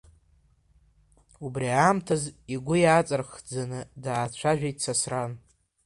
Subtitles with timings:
[1.45, 5.31] Убри аамҭаз игәы иааҵырххӡаны даацәажәеит Сасран.